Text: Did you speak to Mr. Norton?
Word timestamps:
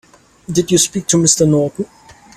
Did 0.51 0.71
you 0.71 0.79
speak 0.79 1.05
to 1.09 1.17
Mr. 1.17 1.47
Norton? 1.47 1.85